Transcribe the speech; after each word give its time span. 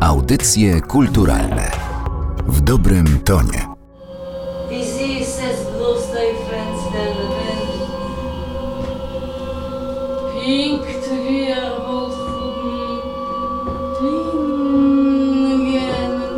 Audycje 0.00 0.80
kulturalne. 0.80 1.70
W 2.48 2.60
dobrym 2.60 3.20
tonie. 3.24 3.66
Wie 4.70 4.84
siehst 4.84 5.42
es 5.50 5.66
bloß 5.76 6.12
dein 6.14 6.36
Fenster 6.48 7.12
wenn 7.36 7.64
Pinkt 10.32 11.04
wir 11.28 11.56
hochhuben 11.86 13.00
Dingen 15.70 15.92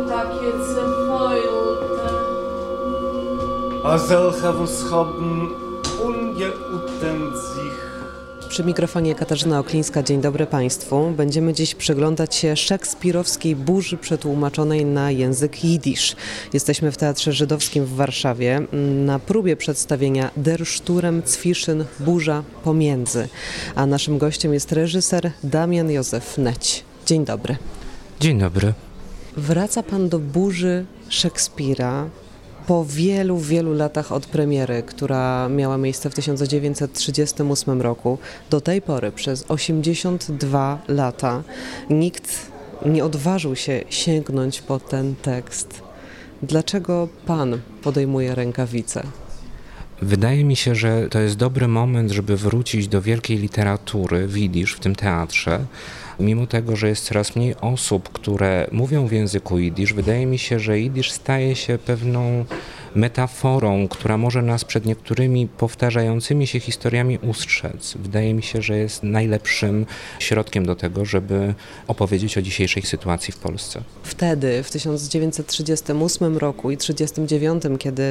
takie 0.09 0.51
zerfeulte 0.73 2.09
A 3.83 3.97
solche, 3.97 4.59
was 4.59 4.91
haben 4.91 5.51
ungeuten 6.03 7.19
sich 7.35 7.72
Przy 8.53 8.63
mikrofonie 8.63 9.15
Katarzyna 9.15 9.59
Oklińska, 9.59 10.03
dzień 10.03 10.21
dobry 10.21 10.45
Państwu. 10.45 11.13
Będziemy 11.17 11.53
dziś 11.53 11.75
przyglądać 11.75 12.35
się 12.35 12.55
szekspirowskiej 12.55 13.55
burzy 13.55 13.97
przetłumaczonej 13.97 14.85
na 14.85 15.11
język 15.11 15.63
jidysz. 15.63 16.15
Jesteśmy 16.53 16.91
w 16.91 16.97
Teatrze 16.97 17.33
Żydowskim 17.33 17.85
w 17.85 17.95
Warszawie 17.95 18.61
na 19.05 19.19
próbie 19.19 19.55
przedstawienia 19.57 20.31
Der 20.37 20.65
Sturm 20.65 21.21
zwischen 21.25 21.85
Burza 21.99 22.43
pomiędzy. 22.63 23.27
A 23.75 23.85
naszym 23.85 24.17
gościem 24.17 24.53
jest 24.53 24.71
reżyser 24.71 25.31
Damian 25.43 25.91
Józef 25.91 26.37
Neć. 26.37 26.83
Dzień 27.05 27.25
dobry. 27.25 27.57
Dzień 28.19 28.39
dobry. 28.39 28.73
Wraca 29.37 29.83
Pan 29.83 30.09
do 30.09 30.19
burzy 30.19 30.85
Szekspira 31.09 32.09
po 32.67 32.85
wielu, 32.85 33.37
wielu 33.37 33.73
latach 33.73 34.11
od 34.11 34.25
premiery, 34.25 34.83
która 34.83 35.49
miała 35.49 35.77
miejsce 35.77 36.09
w 36.09 36.15
1938 36.15 37.81
roku. 37.81 38.17
Do 38.49 38.61
tej 38.61 38.81
pory, 38.81 39.11
przez 39.11 39.45
82 39.47 40.81
lata, 40.87 41.43
nikt 41.89 42.51
nie 42.85 43.05
odważył 43.05 43.55
się 43.55 43.83
sięgnąć 43.89 44.61
po 44.61 44.79
ten 44.79 45.15
tekst. 45.15 45.81
Dlaczego 46.43 47.07
Pan 47.25 47.59
podejmuje 47.83 48.35
rękawice? 48.35 49.03
Wydaje 50.03 50.43
mi 50.43 50.55
się, 50.55 50.75
że 50.75 51.09
to 51.09 51.19
jest 51.19 51.35
dobry 51.35 51.67
moment, 51.67 52.11
żeby 52.11 52.37
wrócić 52.37 52.87
do 52.87 53.01
wielkiej 53.01 53.37
literatury, 53.37 54.27
widzisz, 54.27 54.73
w 54.73 54.79
tym 54.79 54.95
teatrze. 54.95 55.65
Mimo 56.19 56.47
tego, 56.47 56.75
że 56.75 56.89
jest 56.89 57.05
coraz 57.05 57.35
mniej 57.35 57.55
osób, 57.61 58.09
które 58.09 58.67
mówią 58.71 59.07
w 59.07 59.11
języku 59.11 59.59
jidysz, 59.59 59.93
wydaje 59.93 60.25
mi 60.25 60.37
się, 60.37 60.59
że 60.59 60.79
jidysz 60.79 61.11
staje 61.11 61.55
się 61.55 61.77
pewną 61.77 62.45
metaforą, 62.95 63.87
która 63.87 64.17
może 64.17 64.41
nas 64.41 64.65
przed 64.65 64.85
niektórymi 64.85 65.47
powtarzającymi 65.47 66.47
się 66.47 66.59
historiami 66.59 67.19
ustrzec. 67.19 67.93
Wydaje 67.99 68.33
mi 68.33 68.43
się, 68.43 68.61
że 68.61 68.77
jest 68.77 69.03
najlepszym 69.03 69.85
środkiem 70.19 70.65
do 70.65 70.75
tego, 70.75 71.05
żeby 71.05 71.53
opowiedzieć 71.87 72.37
o 72.37 72.41
dzisiejszej 72.41 72.83
sytuacji 72.83 73.33
w 73.33 73.37
Polsce. 73.37 73.81
Wtedy, 74.03 74.63
w 74.63 74.71
1938 74.71 76.37
roku 76.37 76.71
i 76.71 76.77
1939, 76.77 77.79
kiedy 77.79 78.03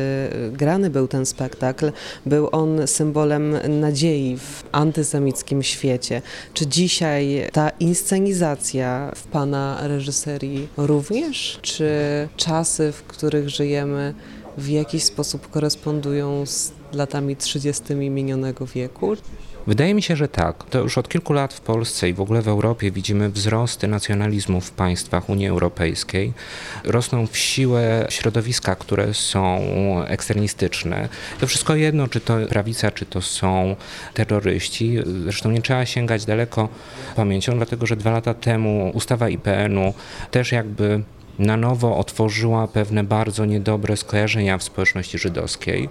grany 0.53 0.91
był 0.91 1.09
ten 1.09 1.27
spektakl, 1.27 1.93
był 2.27 2.49
on 2.53 2.87
symbolem 2.87 3.81
nadziei 3.81 4.37
w 4.39 4.65
antysemickim 4.73 5.63
świecie. 5.63 6.23
Czy 6.55 6.67
dzisiaj 6.67 7.49
ta 7.53 7.71
inscenizacja 7.71 9.13
w 9.17 9.23
Pana 9.23 9.79
reżyserii 9.83 10.69
również? 10.77 11.59
Czy 11.63 11.89
czasy, 12.37 12.93
w 12.93 13.03
których 13.03 13.49
żyjemy, 13.51 14.15
w 14.59 14.69
jakiś 14.69 15.05
sposób 15.05 15.51
korespondują 15.51 16.47
z 16.47 16.73
latami 16.93 17.37
30. 17.37 17.95
minionego 17.95 18.67
wieku? 18.67 19.17
Wydaje 19.67 19.95
mi 19.95 20.03
się, 20.03 20.17
że 20.17 20.29
tak. 20.29 20.65
To 20.65 20.79
już 20.79 20.99
od 20.99 21.09
kilku 21.09 21.33
lat 21.33 21.55
w 21.55 21.61
Polsce 21.61 22.09
i 22.09 22.15
w 22.15 22.21
ogóle 22.21 22.43
w 22.43 22.49
Europie 22.49 22.91
widzimy 22.91 23.31
wzrosty 23.31 23.89
nacjonalizmu 23.89 24.61
w 24.61 24.71
państwach 24.71 25.29
Unii 25.29 25.49
Europejskiej. 25.49 26.33
Rosną 26.85 27.27
w 27.27 27.37
siłę 27.37 28.07
środowiska, 28.09 28.75
które 28.75 29.15
są 29.15 29.61
eksternistyczne. 30.07 31.09
To 31.41 31.47
wszystko 31.47 31.75
jedno, 31.75 32.09
czy 32.09 32.21
to 32.21 32.37
prawica, 32.49 32.91
czy 32.91 33.07
to 33.07 33.21
są 33.21 33.77
terroryści. 34.15 34.99
Zresztą 35.23 35.51
nie 35.51 35.63
trzeba 35.63 35.87
sięgać 35.87 36.25
daleko 36.25 36.69
pamięcią, 37.17 37.57
dlatego 37.57 37.87
że 37.87 37.97
dwa 37.97 38.11
lata 38.11 38.35
temu 38.35 38.91
ustawa 38.95 39.29
IPN-u 39.29 39.95
też 40.31 40.53
jakby 40.53 41.03
na 41.39 41.57
nowo 41.57 41.97
otworzyła 41.97 42.69
pewne 42.69 43.05
bardzo 43.05 43.45
niedobre 43.45 43.97
skojarzenia 43.97 44.59
w 44.59 44.63
społeczności 44.63 45.19
żydowskiej. 45.19 45.89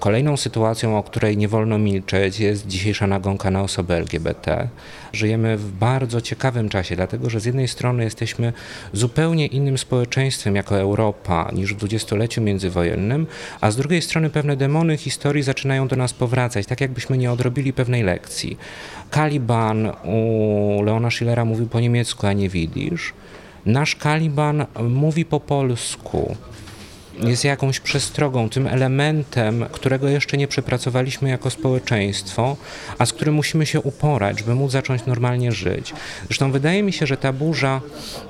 Kolejną 0.00 0.36
sytuacją, 0.36 0.98
o 0.98 1.02
której 1.02 1.36
nie 1.36 1.48
wolno 1.48 1.78
milczeć, 1.78 2.40
jest 2.40 2.66
dzisiejsza 2.66 3.06
nagonka 3.06 3.50
na 3.50 3.62
osoby 3.62 3.94
LGBT. 3.94 4.68
Żyjemy 5.12 5.56
w 5.56 5.72
bardzo 5.72 6.20
ciekawym 6.20 6.68
czasie, 6.68 6.96
dlatego 6.96 7.30
że 7.30 7.40
z 7.40 7.44
jednej 7.44 7.68
strony 7.68 8.04
jesteśmy 8.04 8.52
zupełnie 8.92 9.46
innym 9.46 9.78
społeczeństwem 9.78 10.56
jako 10.56 10.78
Europa 10.78 11.50
niż 11.52 11.74
w 11.74 11.76
dwudziestoleciu 11.76 12.42
międzywojennym, 12.42 13.26
a 13.60 13.70
z 13.70 13.76
drugiej 13.76 14.02
strony 14.02 14.30
pewne 14.30 14.56
demony 14.56 14.96
historii 14.96 15.42
zaczynają 15.42 15.88
do 15.88 15.96
nas 15.96 16.12
powracać, 16.12 16.66
tak 16.66 16.80
jakbyśmy 16.80 17.18
nie 17.18 17.32
odrobili 17.32 17.72
pewnej 17.72 18.02
lekcji. 18.02 18.58
Caliban 19.10 19.92
u 20.04 20.82
Leona 20.82 21.10
Schillera 21.10 21.44
mówił 21.44 21.66
po 21.66 21.80
niemiecku, 21.80 22.26
a 22.26 22.32
nie 22.32 22.48
widzisz. 22.48 23.12
Nasz 23.66 23.96
Kaliban 23.96 24.66
mówi 24.80 25.24
po 25.24 25.40
polsku 25.40 26.36
jest 27.20 27.44
jakąś 27.44 27.80
przestrogą, 27.80 28.48
tym 28.48 28.66
elementem, 28.66 29.66
którego 29.72 30.08
jeszcze 30.08 30.36
nie 30.36 30.48
przepracowaliśmy 30.48 31.28
jako 31.28 31.50
społeczeństwo, 31.50 32.56
a 32.98 33.06
z 33.06 33.12
którym 33.12 33.34
musimy 33.34 33.66
się 33.66 33.80
uporać, 33.80 34.38
żeby 34.38 34.54
móc 34.54 34.72
zacząć 34.72 35.06
normalnie 35.06 35.52
żyć. 35.52 35.94
Zresztą 36.26 36.52
wydaje 36.52 36.82
mi 36.82 36.92
się, 36.92 37.06
że 37.06 37.16
ta 37.16 37.32
burza 37.32 37.80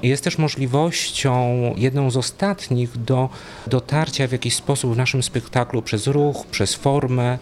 jest 0.03 0.25
też 0.25 0.39
możliwością, 0.39 1.75
jedną 1.77 2.11
z 2.11 2.17
ostatnich, 2.17 2.99
do 2.99 3.29
dotarcia 3.67 4.29
w 4.29 4.33
jakiś 4.33 4.55
sposób 4.55 4.95
w 4.95 4.97
naszym 4.97 5.23
spektaklu 5.23 5.83
przez 5.83 6.07
ruch, 6.07 6.47
przez 6.47 6.75
formę, 6.75 7.39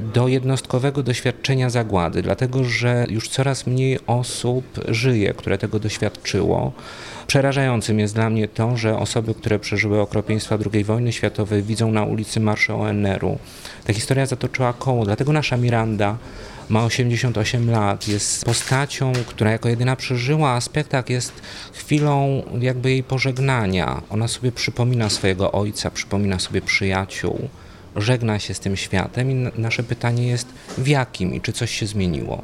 do 0.00 0.28
jednostkowego 0.28 1.02
doświadczenia 1.02 1.70
zagłady, 1.70 2.22
dlatego 2.22 2.64
że 2.64 3.06
już 3.08 3.28
coraz 3.28 3.66
mniej 3.66 3.98
osób 4.06 4.64
żyje, 4.88 5.34
które 5.34 5.58
tego 5.58 5.78
doświadczyło. 5.78 6.72
Przerażającym 7.28 7.98
jest 7.98 8.14
dla 8.14 8.30
mnie 8.30 8.48
to, 8.48 8.76
że 8.76 8.98
osoby, 8.98 9.34
które 9.34 9.58
przeżyły 9.58 10.00
okropieństwa 10.00 10.58
II 10.72 10.84
wojny 10.84 11.12
światowej 11.12 11.62
widzą 11.62 11.92
na 11.92 12.04
ulicy 12.04 12.40
marsze 12.40 12.74
ONR-u. 12.74 13.38
Ta 13.84 13.92
historia 13.92 14.26
zatoczyła 14.26 14.72
koło, 14.72 15.04
dlatego 15.04 15.32
nasza 15.32 15.56
Miranda 15.56 16.16
ma 16.68 16.84
88 16.84 17.70
lat, 17.70 18.08
jest 18.08 18.44
postacią, 18.44 19.12
która 19.26 19.50
jako 19.50 19.68
jedyna 19.68 19.96
przeżyła, 19.96 20.50
a 20.50 20.60
jest 21.08 21.42
chwilą 21.72 22.42
jakby 22.60 22.90
jej 22.90 23.02
pożegnania. 23.02 24.02
Ona 24.10 24.28
sobie 24.28 24.52
przypomina 24.52 25.08
swojego 25.10 25.52
ojca, 25.52 25.90
przypomina 25.90 26.38
sobie 26.38 26.62
przyjaciół, 26.62 27.48
żegna 27.96 28.38
się 28.38 28.54
z 28.54 28.60
tym 28.60 28.76
światem 28.76 29.30
i 29.30 29.60
nasze 29.60 29.82
pytanie 29.82 30.28
jest 30.28 30.48
w 30.78 30.88
jakim 30.88 31.34
i 31.34 31.40
czy 31.40 31.52
coś 31.52 31.70
się 31.70 31.86
zmieniło. 31.86 32.42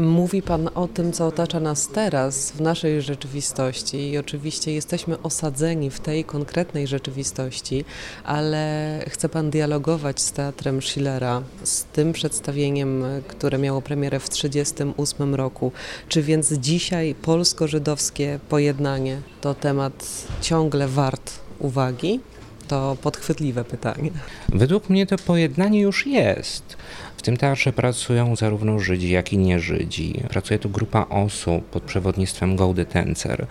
Mówi 0.00 0.42
Pan 0.42 0.68
o 0.74 0.88
tym, 0.88 1.12
co 1.12 1.26
otacza 1.26 1.60
nas 1.60 1.88
teraz, 1.88 2.50
w 2.50 2.60
naszej 2.60 3.02
rzeczywistości, 3.02 4.10
i 4.10 4.18
oczywiście 4.18 4.72
jesteśmy 4.72 5.22
osadzeni 5.22 5.90
w 5.90 6.00
tej 6.00 6.24
konkretnej 6.24 6.86
rzeczywistości, 6.86 7.84
ale 8.24 9.04
chce 9.08 9.28
Pan 9.28 9.50
dialogować 9.50 10.20
z 10.20 10.32
teatrem 10.32 10.82
Schillera, 10.82 11.42
z 11.64 11.84
tym 11.84 12.12
przedstawieniem, 12.12 13.04
które 13.28 13.58
miało 13.58 13.82
premierę 13.82 14.20
w 14.20 14.28
1938 14.28 15.34
roku. 15.34 15.72
Czy 16.08 16.22
więc 16.22 16.52
dzisiaj 16.52 17.14
polsko-żydowskie 17.14 18.38
pojednanie 18.48 19.20
to 19.40 19.54
temat 19.54 20.26
ciągle 20.40 20.88
wart 20.88 21.32
uwagi? 21.58 22.20
To 22.70 22.96
podchwytliwe 23.02 23.64
pytanie. 23.64 24.10
Według 24.48 24.90
mnie 24.90 25.06
to 25.06 25.16
pojednanie 25.18 25.80
już 25.80 26.06
jest. 26.06 26.76
W 27.16 27.22
tym 27.22 27.36
teatrze 27.36 27.72
pracują 27.72 28.36
zarówno 28.36 28.78
Żydzi, 28.78 29.10
jak 29.10 29.32
i 29.32 29.38
nie-Żydzi. 29.38 30.22
Pracuje 30.28 30.58
tu 30.58 30.70
grupa 30.70 31.06
osób 31.08 31.64
pod 31.64 31.82
przewodnictwem 31.82 32.56
Gołdy 32.56 32.84
Tencer, 32.84 33.46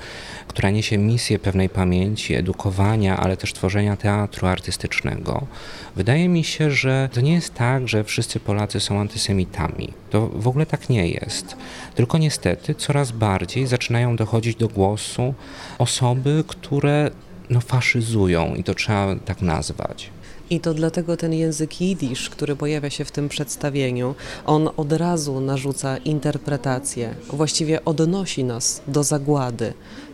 która 0.47 0.69
niesie 0.69 0.97
misję 0.97 1.39
pewnej 1.39 1.69
pamięci, 1.69 2.33
edukowania, 2.33 3.17
ale 3.17 3.37
też 3.37 3.53
tworzenia 3.53 3.97
teatru 3.97 4.47
artystycznego. 4.47 5.47
Wydaje 5.95 6.29
mi 6.29 6.43
się, 6.43 6.71
że 6.71 7.09
to 7.13 7.21
nie 7.21 7.33
jest 7.33 7.53
tak, 7.53 7.87
że 7.87 8.03
wszyscy 8.03 8.39
Polacy 8.39 8.79
są 8.79 8.99
antysemitami. 8.99 9.93
To 10.09 10.27
w 10.27 10.47
ogóle 10.47 10.65
tak 10.65 10.89
nie 10.89 11.07
jest. 11.07 11.55
Tylko 11.95 12.17
niestety 12.17 12.75
coraz 12.75 13.11
bardziej 13.11 13.67
zaczynają 13.67 14.15
dochodzić 14.15 14.55
do 14.55 14.67
głosu 14.67 15.33
osoby, 15.77 16.43
które 16.47 17.11
no, 17.49 17.61
faszyzują 17.61 18.55
i 18.55 18.63
to 18.63 18.73
trzeba 18.73 19.15
tak 19.15 19.41
nazwać. 19.41 20.09
I 20.49 20.59
to 20.59 20.73
dlatego 20.73 21.17
ten 21.17 21.33
język 21.33 21.81
jidysz, 21.81 22.29
który 22.29 22.55
pojawia 22.55 22.89
się 22.89 23.05
w 23.05 23.11
tym 23.11 23.29
przedstawieniu, 23.29 24.15
on 24.45 24.69
od 24.77 24.93
razu 24.93 25.39
narzuca 25.41 25.97
interpretację, 25.97 27.15
właściwie 27.33 27.85
odnosi 27.85 28.43
nas 28.43 28.81
do 28.87 29.03
zagłady. 29.03 29.73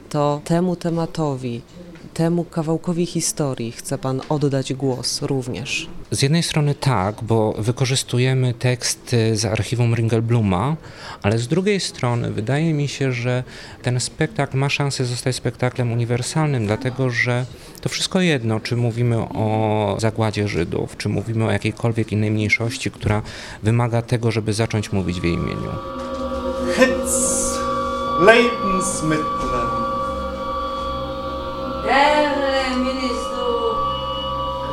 To 0.09 0.41
temu 0.45 0.75
tematowi 0.75 1.61
temu 2.15 2.43
kawałkowi 2.43 3.05
historii 3.05 3.71
chce 3.71 3.97
Pan 3.97 4.21
oddać 4.29 4.73
głos 4.73 5.21
również? 5.21 5.89
Z 6.11 6.21
jednej 6.21 6.43
strony 6.43 6.75
tak, 6.75 7.23
bo 7.23 7.53
wykorzystujemy 7.57 8.53
teksty 8.53 9.35
z 9.35 9.45
archiwum 9.45 9.95
Ringelbluma, 9.95 10.75
ale 11.21 11.37
z 11.37 11.47
drugiej 11.47 11.79
strony 11.79 12.31
wydaje 12.31 12.73
mi 12.73 12.87
się, 12.87 13.11
że 13.11 13.43
ten 13.81 13.99
spektakl 13.99 14.57
ma 14.57 14.69
szansę 14.69 15.05
zostać 15.05 15.35
spektaklem 15.35 15.91
uniwersalnym, 15.91 16.65
dlatego 16.65 17.09
że 17.09 17.45
to 17.81 17.89
wszystko 17.89 18.21
jedno, 18.21 18.59
czy 18.59 18.75
mówimy 18.75 19.17
o 19.19 19.97
zagładzie 19.99 20.47
Żydów, 20.47 20.97
czy 20.97 21.09
mówimy 21.09 21.45
o 21.45 21.51
jakiejkolwiek 21.51 22.11
innej 22.11 22.31
mniejszości, 22.31 22.91
która 22.91 23.21
wymaga 23.63 24.01
tego, 24.01 24.31
żeby 24.31 24.53
zacząć 24.53 24.91
mówić 24.91 25.21
w 25.21 25.23
jej 25.23 25.33
imieniu. 25.33 25.71
Hitz 26.75 27.55
Du 32.75 32.81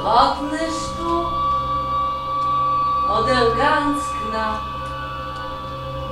Grotnisch 0.02 0.82
du? 0.98 1.12
Oder 3.12 3.42
ganz 3.54 4.00
knapp? 4.18 4.62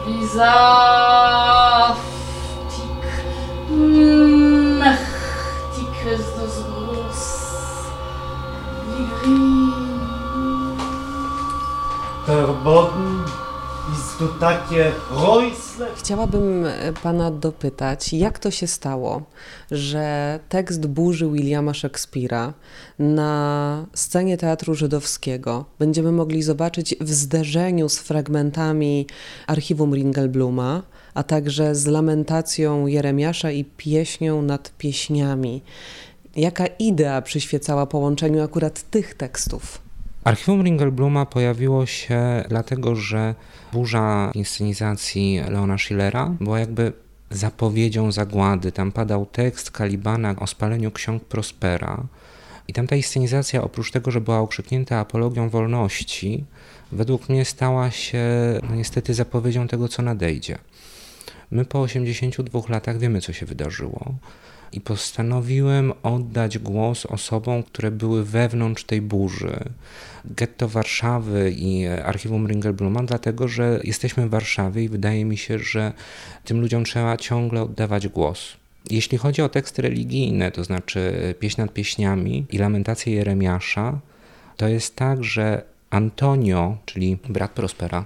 Wie 0.07 0.25
saftig, 0.25 1.99
mächtig 4.79 5.93
ist 6.13 6.33
das 6.37 6.55
Groß, 6.65 7.23
wie 8.87 9.05
grün. 9.21 10.79
Der 12.29 12.49
Boden 12.63 13.10
du 14.21 14.29
takie 14.29 14.93
rojsle. 15.11 15.87
Chciałabym 15.97 16.67
e, 16.67 16.93
Pana 17.03 17.31
dopytać, 17.31 18.13
jak 18.13 18.39
to 18.39 18.51
się 18.51 18.67
stało, 18.67 19.23
że 19.71 20.39
tekst 20.49 20.87
burzy 20.87 21.31
Williama 21.31 21.75
Szekspira 21.75 22.53
na 22.99 23.87
scenie 23.95 24.37
Teatru 24.37 24.75
Żydowskiego 24.75 25.65
będziemy 25.79 26.13
mogli 26.13 26.43
zobaczyć 26.43 26.95
w 27.01 27.11
zderzeniu 27.11 27.89
z 27.89 27.99
fragmentami 27.99 29.07
archiwum 29.47 29.95
Ringelbluma, 29.95 30.83
a 31.15 31.23
także 31.23 31.75
z 31.75 31.87
lamentacją 31.87 32.87
Jeremiasza 32.87 33.51
i 33.51 33.65
pieśnią 33.65 34.43
nad 34.43 34.73
pieśniami. 34.79 35.63
Jaka 36.37 36.67
idea 36.67 37.23
przyświecała 37.23 37.87
połączeniu 37.87 38.43
akurat 38.43 38.91
tych 38.91 39.15
tekstów? 39.15 39.90
Archiwum 40.25 40.63
Ringelbluma 40.63 41.27
pojawiło 41.27 41.87
się 41.87 42.45
dlatego, 42.49 42.97
że 42.97 43.35
burza 43.73 44.31
inscenizacji 44.35 45.41
Leona 45.49 45.79
Schillera 45.79 46.35
była 46.41 46.61
jakby 46.61 46.93
zapowiedzią 47.31 48.13
zagłady. 48.13 48.73
Tam 48.73 48.93
padał 48.93 49.27
tekst 49.27 49.71
Kalibana 49.71 50.35
o 50.37 50.47
spaleniu 50.47 50.91
ksiąg 50.91 51.25
Prospera. 51.25 52.07
I 52.69 52.73
tam 52.73 52.87
ta 52.87 52.97
inscenizacja, 52.97 53.63
oprócz 53.63 53.91
tego, 53.91 54.11
że 54.11 54.21
była 54.21 54.39
okrzyknięta 54.39 54.99
apologią 54.99 55.49
wolności, 55.49 56.45
według 56.93 57.29
mnie 57.29 57.45
stała 57.45 57.91
się 57.91 58.25
no 58.69 58.75
niestety 58.75 59.15
zapowiedzią 59.15 59.69
tego, 59.69 59.89
co 59.89 60.03
nadejdzie. 60.03 60.59
My 61.51 61.65
po 61.65 61.81
82 61.81 62.61
latach 62.69 62.99
wiemy, 62.99 63.21
co 63.21 63.33
się 63.33 63.47
wydarzyło 63.47 64.15
i 64.73 64.81
postanowiłem 64.81 65.93
oddać 66.03 66.59
głos 66.59 67.07
osobom, 67.07 67.63
które 67.63 67.91
były 67.91 68.25
wewnątrz 68.25 68.85
tej 68.85 69.03
burzy. 69.03 69.59
Getto 70.25 70.69
Warszawy 70.69 71.55
i 71.57 71.87
archiwum 71.87 72.49
Ringelbluma, 72.49 73.03
dlatego 73.03 73.49
że 73.49 73.81
jesteśmy 73.85 74.27
w 74.27 74.31
Warszawie 74.31 74.85
i 74.85 74.89
wydaje 74.89 75.25
mi 75.25 75.37
się, 75.37 75.59
że 75.59 75.93
tym 76.45 76.61
ludziom 76.61 76.85
trzeba 76.85 77.17
ciągle 77.17 77.63
oddawać 77.63 78.09
głos. 78.09 78.57
Jeśli 78.91 79.19
chodzi 79.19 79.43
o 79.43 79.49
teksty 79.49 79.83
religijne, 79.83 80.51
to 80.51 80.65
znaczy 80.65 81.35
pieśń 81.41 81.61
nad 81.61 81.73
pieśniami 81.73 82.47
i 82.51 82.59
lamentacje 82.59 83.15
Jeremiasza, 83.15 83.99
to 84.57 84.69
jest 84.69 84.97
tak, 84.97 85.25
że 85.25 85.63
Antonio, 85.91 86.77
czyli 86.87 87.19
brat 87.29 87.51
Prospera, 87.51 88.05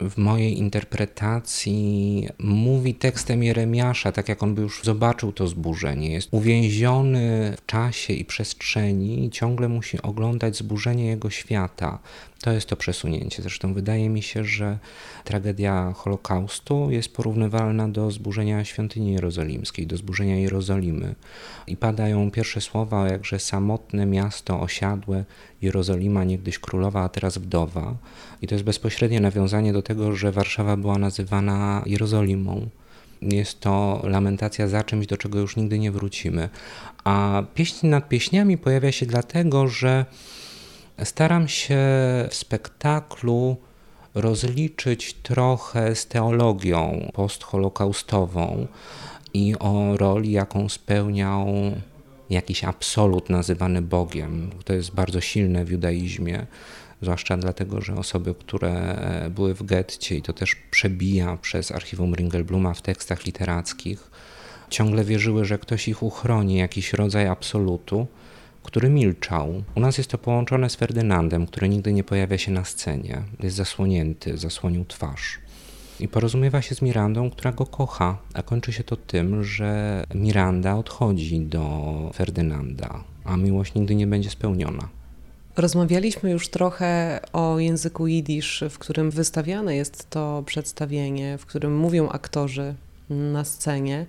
w 0.00 0.18
mojej 0.18 0.58
interpretacji 0.58 2.28
mówi 2.38 2.94
tekstem 2.94 3.42
Jeremiasza, 3.42 4.12
tak 4.12 4.28
jak 4.28 4.42
on 4.42 4.54
by 4.54 4.62
już 4.62 4.82
zobaczył 4.84 5.32
to 5.32 5.48
zburzenie. 5.48 6.10
Jest 6.10 6.28
uwięziony 6.30 7.54
w 7.56 7.66
czasie 7.66 8.12
i 8.12 8.24
przestrzeni 8.24 9.24
i 9.24 9.30
ciągle 9.30 9.68
musi 9.68 10.02
oglądać 10.02 10.56
zburzenie 10.56 11.06
jego 11.06 11.30
świata. 11.30 11.98
To 12.40 12.52
jest 12.52 12.68
to 12.68 12.76
przesunięcie. 12.76 13.42
Zresztą 13.42 13.74
wydaje 13.74 14.08
mi 14.08 14.22
się, 14.22 14.44
że 14.44 14.78
tragedia 15.24 15.92
Holokaustu 15.96 16.90
jest 16.90 17.12
porównywalna 17.12 17.88
do 17.88 18.10
zburzenia 18.10 18.64
świątyni 18.64 19.12
jerozolimskiej, 19.12 19.86
do 19.86 19.96
zburzenia 19.96 20.36
Jerozolimy. 20.36 21.14
I 21.66 21.76
padają 21.76 22.30
pierwsze 22.30 22.60
słowa, 22.60 23.08
jakże 23.08 23.38
samotne 23.38 24.06
miasto 24.06 24.60
osiadłe, 24.60 25.24
Jerozolima 25.62 26.24
niegdyś 26.24 26.58
królowa, 26.58 27.02
a 27.02 27.08
teraz 27.08 27.38
wdowa. 27.38 27.96
I 28.42 28.46
to 28.46 28.54
jest 28.54 28.64
bezpośrednie 28.64 29.20
nawiązanie 29.20 29.72
do 29.72 29.82
tego, 29.82 30.16
że 30.16 30.32
Warszawa 30.32 30.76
była 30.76 30.98
nazywana 30.98 31.82
Jerozolimą. 31.86 32.68
Jest 33.22 33.60
to 33.60 34.02
lamentacja 34.04 34.68
za 34.68 34.84
czymś, 34.84 35.06
do 35.06 35.16
czego 35.16 35.38
już 35.38 35.56
nigdy 35.56 35.78
nie 35.78 35.92
wrócimy. 35.92 36.48
A 37.04 37.42
pieśń 37.54 37.86
nad 37.86 38.08
pieśniami 38.08 38.58
pojawia 38.58 38.92
się 38.92 39.06
dlatego, 39.06 39.68
że 39.68 40.06
staram 41.04 41.48
się 41.48 41.78
w 42.30 42.34
spektaklu 42.34 43.56
rozliczyć 44.14 45.14
trochę 45.14 45.94
z 45.94 46.06
teologią 46.06 47.10
postholokaustową 47.14 48.66
i 49.34 49.54
o 49.58 49.96
roli, 49.96 50.32
jaką 50.32 50.68
spełniał 50.68 51.46
jakiś 52.30 52.64
absolut 52.64 53.30
nazywany 53.30 53.82
Bogiem. 53.82 54.50
To 54.64 54.72
jest 54.72 54.94
bardzo 54.94 55.20
silne 55.20 55.64
w 55.64 55.70
judaizmie, 55.70 56.46
zwłaszcza 57.02 57.36
dlatego, 57.36 57.80
że 57.80 57.94
osoby, 57.94 58.34
które 58.34 58.98
były 59.30 59.54
w 59.54 59.62
getcie 59.62 60.16
i 60.16 60.22
to 60.22 60.32
też 60.32 60.56
przebija 60.70 61.36
przez 61.36 61.72
archiwum 61.72 62.14
Ringelbluma 62.14 62.74
w 62.74 62.82
tekstach 62.82 63.26
literackich, 63.26 64.10
ciągle 64.70 65.04
wierzyły, 65.04 65.44
że 65.44 65.58
ktoś 65.58 65.88
ich 65.88 66.02
uchroni, 66.02 66.56
jakiś 66.56 66.92
rodzaj 66.92 67.26
absolutu, 67.26 68.06
który 68.66 68.88
milczał. 68.88 69.62
U 69.74 69.80
nas 69.80 69.98
jest 69.98 70.10
to 70.10 70.18
połączone 70.18 70.70
z 70.70 70.76
Ferdynandem, 70.76 71.46
który 71.46 71.68
nigdy 71.68 71.92
nie 71.92 72.04
pojawia 72.04 72.38
się 72.38 72.52
na 72.52 72.64
scenie. 72.64 73.22
Jest 73.42 73.56
zasłonięty, 73.56 74.38
zasłonił 74.38 74.84
twarz. 74.84 75.38
I 76.00 76.08
porozumiewa 76.08 76.62
się 76.62 76.74
z 76.74 76.82
Mirandą, 76.82 77.30
która 77.30 77.52
go 77.52 77.66
kocha, 77.66 78.18
a 78.34 78.42
kończy 78.42 78.72
się 78.72 78.84
to 78.84 78.96
tym, 78.96 79.44
że 79.44 80.04
Miranda 80.14 80.76
odchodzi 80.76 81.40
do 81.40 81.70
Ferdynanda, 82.14 83.04
a 83.24 83.36
miłość 83.36 83.74
nigdy 83.74 83.94
nie 83.94 84.06
będzie 84.06 84.30
spełniona. 84.30 84.88
Rozmawialiśmy 85.56 86.30
już 86.30 86.48
trochę 86.48 87.20
o 87.32 87.58
języku 87.58 88.06
jidysz, 88.06 88.64
w 88.70 88.78
którym 88.78 89.10
wystawiane 89.10 89.76
jest 89.76 90.10
to 90.10 90.42
przedstawienie, 90.46 91.38
w 91.38 91.46
którym 91.46 91.76
mówią 91.76 92.08
aktorzy 92.08 92.74
na 93.10 93.44
scenie, 93.44 94.06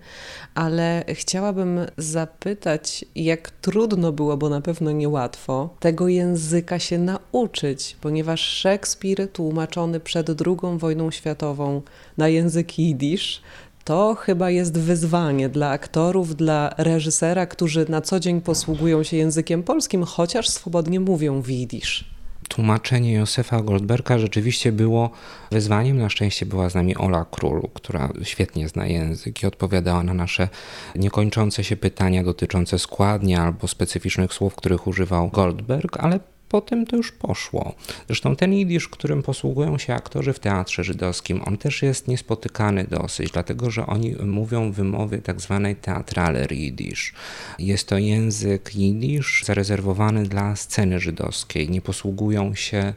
ale 0.55 1.03
chciałabym 1.07 1.79
zapytać, 1.97 3.05
jak 3.15 3.51
trudno 3.51 4.11
było, 4.11 4.37
bo 4.37 4.49
na 4.49 4.61
pewno 4.61 4.91
niełatwo, 4.91 5.69
tego 5.79 6.07
języka 6.07 6.79
się 6.79 6.97
nauczyć, 6.97 7.97
ponieważ 8.01 8.41
Szekspir 8.41 9.31
tłumaczony 9.31 9.99
przed 9.99 10.29
II 10.29 10.77
wojną 10.77 11.11
światową 11.11 11.81
na 12.17 12.27
język 12.27 12.79
jidysz 12.79 13.41
to 13.83 14.15
chyba 14.15 14.49
jest 14.49 14.77
wyzwanie 14.77 15.49
dla 15.49 15.69
aktorów, 15.69 16.35
dla 16.35 16.73
reżysera, 16.77 17.45
którzy 17.45 17.85
na 17.89 18.01
co 18.01 18.19
dzień 18.19 18.41
posługują 18.41 19.03
się 19.03 19.17
językiem 19.17 19.63
polskim, 19.63 20.03
chociaż 20.03 20.49
swobodnie 20.49 20.99
mówią 20.99 21.41
w 21.41 21.49
jidysz 21.49 22.16
tłumaczenie 22.47 23.13
Józefa 23.13 23.61
Goldberga 23.61 24.19
rzeczywiście 24.19 24.71
było 24.71 25.09
wyzwaniem. 25.51 25.97
Na 25.97 26.09
szczęście 26.09 26.45
była 26.45 26.69
z 26.69 26.75
nami 26.75 26.97
Ola 26.97 27.25
Król, 27.31 27.61
która 27.73 28.09
świetnie 28.23 28.69
zna 28.69 28.87
język 28.87 29.43
i 29.43 29.47
odpowiadała 29.47 30.03
na 30.03 30.13
nasze 30.13 30.49
niekończące 30.95 31.63
się 31.63 31.77
pytania 31.77 32.23
dotyczące 32.23 32.79
składnia 32.79 33.43
albo 33.43 33.67
specyficznych 33.67 34.33
słów, 34.33 34.55
których 34.55 34.87
używał 34.87 35.29
Goldberg, 35.29 35.97
ale 35.99 36.19
potem 36.49 36.85
to 36.85 36.95
już 36.95 37.11
poszło. 37.11 37.75
Zresztą 38.07 38.35
ten 38.35 38.53
jidysz, 38.53 38.87
którym 38.87 39.23
posługują 39.23 39.77
się 39.77 39.93
aktorzy 39.93 40.33
w 40.33 40.39
teatrze 40.39 40.83
żydowskim, 40.83 41.41
on 41.45 41.57
też 41.57 41.81
jest 41.81 42.07
niespotykany 42.07 42.83
dosyć, 42.83 43.31
dlatego 43.31 43.71
że 43.71 43.85
oni 43.87 44.15
mówią 44.15 44.71
wymowy 44.71 45.17
tak 45.17 45.41
zwanej 45.41 45.75
teatraler 45.75 46.51
jidysz. 46.51 47.13
Jest 47.59 47.87
to 47.87 47.97
język 47.97 48.75
jidysz 48.75 49.43
zarezerwowany 49.45 50.23
dla 50.23 50.55
sceny 50.55 50.99
żydowskiej. 50.99 51.69
Nie 51.69 51.81
posługują 51.81 52.55
się 52.55 52.93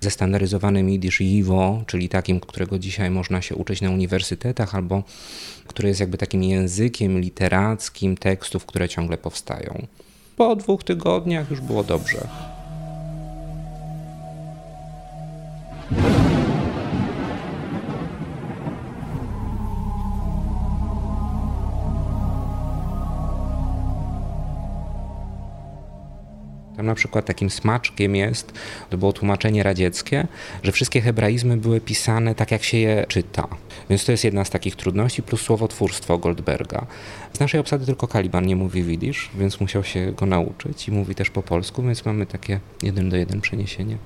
zestandaryzowanym 0.00 0.90
jidysz 0.90 1.20
jiwo, 1.20 1.82
czyli 1.86 2.08
takim, 2.08 2.40
którego 2.40 2.78
dzisiaj 2.78 3.10
można 3.10 3.42
się 3.42 3.54
uczyć 3.54 3.80
na 3.80 3.90
uniwersytetach, 3.90 4.74
albo 4.74 5.02
który 5.66 5.88
jest 5.88 6.00
jakby 6.00 6.18
takim 6.18 6.42
językiem 6.42 7.20
literackim 7.20 8.16
tekstów, 8.16 8.66
które 8.66 8.88
ciągle 8.88 9.18
powstają. 9.18 9.86
Po 10.36 10.56
dwóch 10.56 10.84
tygodniach 10.84 11.50
już 11.50 11.60
było 11.60 11.84
dobrze. 11.84 12.28
Tam 26.76 26.86
na 26.86 26.94
przykład 26.94 27.24
takim 27.24 27.50
smaczkiem 27.50 28.16
jest, 28.16 28.52
to 28.90 28.98
było 28.98 29.12
tłumaczenie 29.12 29.62
radzieckie, 29.62 30.26
że 30.62 30.72
wszystkie 30.72 31.00
hebraizmy 31.00 31.56
były 31.56 31.80
pisane 31.80 32.34
tak, 32.34 32.50
jak 32.50 32.62
się 32.62 32.78
je 32.78 33.06
czyta. 33.08 33.48
Więc 33.90 34.04
to 34.04 34.12
jest 34.12 34.24
jedna 34.24 34.44
z 34.44 34.50
takich 34.50 34.76
trudności, 34.76 35.22
plus 35.22 35.40
słowotwórstwo 35.40 36.18
Goldberga. 36.18 36.86
Z 37.32 37.40
naszej 37.40 37.60
obsady 37.60 37.86
tylko 37.86 38.08
Kaliban 38.08 38.46
nie 38.46 38.56
mówi 38.56 38.82
widzisz, 38.82 39.30
więc 39.38 39.60
musiał 39.60 39.84
się 39.84 40.12
go 40.12 40.26
nauczyć 40.26 40.88
i 40.88 40.92
mówi 40.92 41.14
też 41.14 41.30
po 41.30 41.42
polsku, 41.42 41.82
więc 41.82 42.04
mamy 42.04 42.26
takie 42.26 42.60
jeden 42.82 43.10
do 43.10 43.16
jeden 43.16 43.40
przeniesienie. 43.40 43.96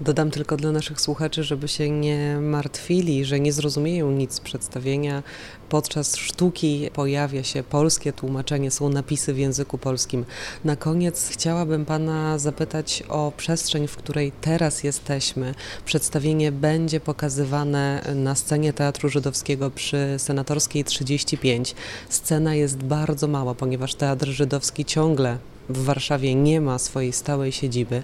Dodam 0.00 0.30
tylko 0.30 0.56
dla 0.56 0.72
naszych 0.72 1.00
słuchaczy, 1.00 1.44
żeby 1.44 1.68
się 1.68 1.90
nie 1.90 2.38
martwili, 2.40 3.24
że 3.24 3.40
nie 3.40 3.52
zrozumieją 3.52 4.10
nic 4.10 4.32
z 4.32 4.40
przedstawienia. 4.40 5.22
Podczas 5.68 6.16
sztuki 6.16 6.90
pojawia 6.92 7.44
się 7.44 7.62
polskie 7.62 8.12
tłumaczenie, 8.12 8.70
są 8.70 8.88
napisy 8.88 9.34
w 9.34 9.38
języku 9.38 9.78
polskim. 9.78 10.24
Na 10.64 10.76
koniec 10.76 11.28
chciałabym 11.28 11.84
Pana 11.84 12.38
zapytać 12.38 13.02
o 13.08 13.32
przestrzeń, 13.36 13.88
w 13.88 13.96
której 13.96 14.32
teraz 14.40 14.84
jesteśmy. 14.84 15.54
Przedstawienie 15.84 16.52
będzie 16.52 17.00
pokazywane 17.00 18.02
na 18.14 18.34
scenie 18.34 18.72
Teatru 18.72 19.08
Żydowskiego 19.08 19.70
przy 19.70 20.14
Senatorskiej 20.18 20.84
35. 20.84 21.74
Scena 22.08 22.54
jest 22.54 22.76
bardzo 22.76 23.28
mała, 23.28 23.54
ponieważ 23.54 23.94
Teatr 23.94 24.26
Żydowski 24.26 24.84
ciągle 24.84 25.38
w 25.68 25.84
Warszawie 25.84 26.34
nie 26.34 26.60
ma 26.60 26.78
swojej 26.78 27.12
stałej 27.12 27.52
siedziby, 27.52 28.02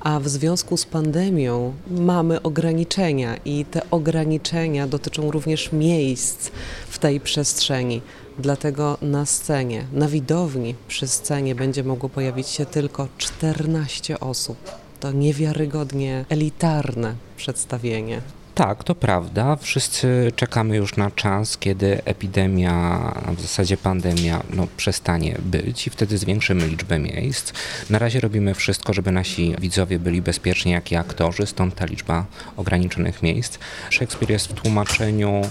a 0.00 0.20
w 0.20 0.28
związku 0.28 0.76
z 0.76 0.86
pandemią 0.86 1.74
mamy 1.90 2.42
ograniczenia 2.42 3.36
i 3.44 3.64
te 3.64 3.90
ograniczenia 3.90 4.86
dotyczą 4.86 5.30
również 5.30 5.72
miejsc 5.72 6.50
w 6.88 6.98
tej 6.98 7.20
przestrzeni. 7.20 8.00
Dlatego 8.38 8.98
na 9.02 9.26
scenie, 9.26 9.84
na 9.92 10.08
widowni 10.08 10.74
przy 10.88 11.08
scenie 11.08 11.54
będzie 11.54 11.84
mogło 11.84 12.08
pojawić 12.08 12.48
się 12.48 12.66
tylko 12.66 13.08
14 13.18 14.20
osób. 14.20 14.56
To 15.00 15.12
niewiarygodnie 15.12 16.24
elitarne 16.28 17.14
przedstawienie. 17.36 18.20
Tak, 18.58 18.84
to 18.84 18.94
prawda. 18.94 19.56
Wszyscy 19.56 20.32
czekamy 20.36 20.76
już 20.76 20.96
na 20.96 21.10
czas, 21.10 21.58
kiedy 21.58 22.04
epidemia, 22.04 22.98
w 23.36 23.40
zasadzie 23.40 23.76
pandemia, 23.76 24.42
no, 24.50 24.66
przestanie 24.76 25.36
być 25.42 25.86
i 25.86 25.90
wtedy 25.90 26.18
zwiększymy 26.18 26.66
liczbę 26.66 26.98
miejsc. 26.98 27.52
Na 27.90 27.98
razie 27.98 28.20
robimy 28.20 28.54
wszystko, 28.54 28.92
żeby 28.92 29.12
nasi 29.12 29.54
widzowie 29.60 29.98
byli 29.98 30.22
bezpieczni, 30.22 30.72
jak 30.72 30.92
i 30.92 30.96
aktorzy, 30.96 31.46
stąd 31.46 31.74
ta 31.74 31.84
liczba 31.84 32.24
ograniczonych 32.56 33.22
miejsc. 33.22 33.58
Szekspir 33.90 34.30
jest 34.30 34.48
w 34.48 34.52
tłumaczeniu 34.52 35.42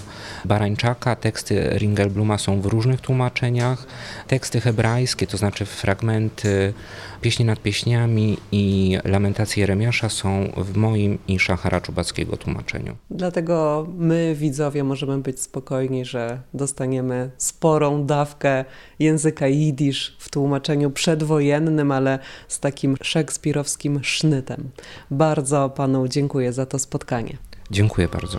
Barańczaka, 0.44 1.16
teksty 1.16 1.70
Ringelbluma 1.78 2.38
są 2.38 2.60
w 2.60 2.66
różnych 2.66 3.00
tłumaczeniach. 3.00 3.86
Teksty 4.26 4.60
hebrajskie, 4.60 5.26
to 5.26 5.36
znaczy 5.36 5.64
fragmenty 5.66 6.74
Pieśni 7.20 7.44
nad 7.44 7.62
pieśniami 7.62 8.38
i 8.52 8.98
Lamentacje 9.04 9.60
Jeremiasza 9.60 10.08
są 10.08 10.52
w 10.56 10.76
moim 10.76 11.18
i 11.28 11.38
Szachara 11.38 11.80
Czubackiego 11.80 12.36
tłumaczeniu. 12.36 12.97
Dlatego 13.10 13.86
my, 13.96 14.34
widzowie, 14.34 14.84
możemy 14.84 15.18
być 15.18 15.40
spokojni, 15.40 16.04
że 16.04 16.40
dostaniemy 16.54 17.30
sporą 17.38 18.06
dawkę 18.06 18.64
języka 18.98 19.46
jidysz 19.46 20.16
w 20.18 20.30
tłumaczeniu 20.30 20.90
przedwojennym, 20.90 21.92
ale 21.92 22.18
z 22.48 22.60
takim 22.60 22.96
szekspirowskim 23.02 24.04
sznytem. 24.04 24.70
Bardzo 25.10 25.70
panu 25.70 26.08
dziękuję 26.08 26.52
za 26.52 26.66
to 26.66 26.78
spotkanie. 26.78 27.36
Dziękuję 27.70 28.08
bardzo. 28.08 28.38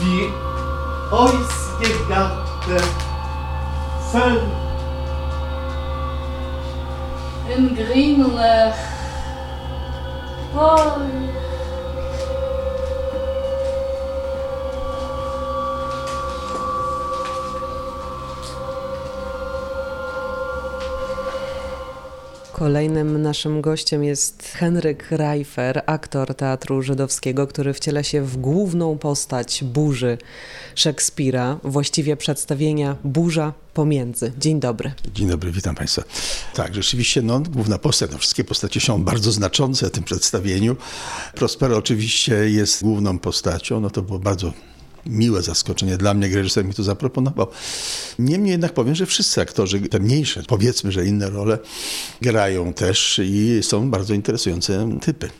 Wie 0.00 0.50
in 7.56 7.74
Greenland. 7.74 8.74
Boy. 10.54 11.49
Kolejnym 22.60 23.22
naszym 23.22 23.60
gościem 23.60 24.04
jest 24.04 24.42
Henryk 24.42 25.10
Reifer, 25.10 25.82
aktor 25.86 26.34
teatru 26.34 26.82
żydowskiego, 26.82 27.46
który 27.46 27.74
wciela 27.74 28.02
się 28.02 28.22
w 28.22 28.36
główną 28.36 28.98
postać 28.98 29.64
burzy 29.64 30.18
Szekspira, 30.74 31.58
właściwie 31.64 32.16
przedstawienia 32.16 32.96
Burza 33.04 33.52
pomiędzy. 33.74 34.32
Dzień 34.38 34.60
dobry. 34.60 34.92
Dzień 35.14 35.28
dobry, 35.28 35.52
witam 35.52 35.74
Państwa. 35.74 36.02
Tak, 36.54 36.74
rzeczywiście, 36.74 37.22
no, 37.22 37.40
główna 37.40 37.78
postać, 37.78 38.10
no, 38.10 38.18
wszystkie 38.18 38.44
postacie 38.44 38.80
są 38.80 39.04
bardzo 39.04 39.32
znaczące 39.32 39.86
w 39.86 39.90
tym 39.90 40.04
przedstawieniu. 40.04 40.76
Prospero 41.34 41.76
oczywiście 41.76 42.34
jest 42.34 42.82
główną 42.82 43.18
postacią, 43.18 43.80
no 43.80 43.90
to 43.90 44.02
było 44.02 44.18
bardzo 44.18 44.52
miłe 45.06 45.42
zaskoczenie 45.42 45.96
dla 45.96 46.14
mnie, 46.14 46.28
reżyser 46.28 46.64
mi 46.64 46.74
to 46.74 46.82
zaproponował. 46.82 47.46
Niemniej 48.18 48.50
jednak 48.50 48.74
powiem, 48.74 48.94
że 48.94 49.06
wszyscy 49.06 49.40
aktorzy, 49.40 49.80
te 49.80 50.00
mniejsze, 50.00 50.42
powiedzmy, 50.48 50.92
że 50.92 51.06
inne 51.06 51.30
role, 51.30 51.58
grają 52.20 52.72
też 52.72 53.20
i 53.24 53.60
są 53.62 53.90
bardzo 53.90 54.14
interesujące 54.14 54.88
typy. 55.00 55.30